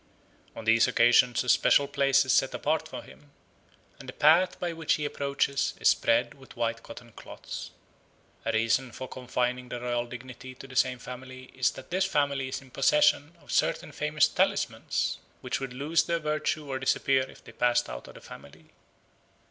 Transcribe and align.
On 0.55 0.65
these 0.65 0.87
occasions 0.87 1.43
a 1.43 1.49
special 1.49 1.87
place 1.87 2.25
is 2.25 2.33
set 2.33 2.55
apart 2.55 2.87
for 2.87 3.03
him; 3.03 3.29
and 3.99 4.09
the 4.09 4.13
path 4.13 4.59
by 4.59 4.73
which 4.73 4.95
he 4.95 5.05
approaches 5.05 5.75
is 5.79 5.89
spread 5.89 6.33
with 6.33 6.57
white 6.57 6.81
cotton 6.81 7.11
cloths. 7.11 7.69
A 8.43 8.51
reason 8.51 8.91
for 8.91 9.07
confining 9.07 9.69
the 9.69 9.79
royal 9.79 10.07
dignity 10.07 10.55
to 10.55 10.67
the 10.67 10.75
same 10.75 10.97
family 10.97 11.51
is 11.53 11.69
that 11.73 11.91
this 11.91 12.05
family 12.05 12.47
is 12.47 12.63
in 12.63 12.71
possession 12.71 13.35
of 13.43 13.51
certain 13.51 13.91
famous 13.91 14.27
talismans 14.27 15.19
which 15.41 15.59
would 15.59 15.71
lose 15.75 16.01
their 16.01 16.17
virtue 16.17 16.67
or 16.67 16.79
disappear 16.79 17.21
if 17.29 17.43
they 17.43 17.51
passed 17.51 17.87
out 17.87 18.07
of 18.07 18.15
the 18.15 18.21
family. 18.21 18.71